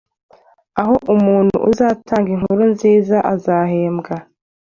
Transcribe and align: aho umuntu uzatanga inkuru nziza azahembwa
aho 0.81 0.95
umuntu 1.13 1.55
uzatanga 1.69 2.29
inkuru 2.35 2.61
nziza 2.73 3.17
azahembwa 3.33 4.13